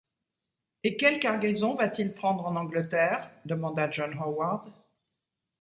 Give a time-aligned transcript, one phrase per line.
[0.83, 3.29] Et quelle cargaison va-t-il prendre en Angleterre?…
[3.45, 4.73] demanda John Howard.